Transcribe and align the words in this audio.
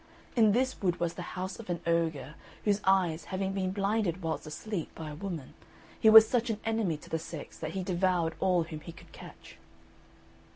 In 0.35 0.53
this 0.53 0.81
wood 0.81 0.99
was 0.99 1.13
the 1.13 1.21
house 1.37 1.59
of 1.59 1.69
an 1.69 1.79
ogre 1.85 2.33
whose 2.65 2.81
eyes 2.85 3.25
having 3.25 3.53
been 3.53 3.69
blinded 3.71 4.23
whilst 4.23 4.47
asleep 4.47 4.89
by 4.95 5.11
a 5.11 5.15
woman, 5.15 5.53
he 5.99 6.09
was 6.09 6.27
such 6.27 6.49
an 6.49 6.59
enemy 6.65 6.97
to 6.97 7.09
the 7.11 7.19
sex 7.19 7.55
that 7.59 7.73
he 7.73 7.83
devoured 7.83 8.33
all 8.39 8.63
whom 8.63 8.79
he 8.79 8.93
could 8.93 9.11
catch. 9.11 9.57